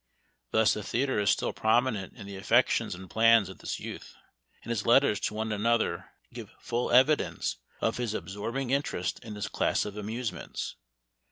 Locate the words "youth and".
3.79-4.71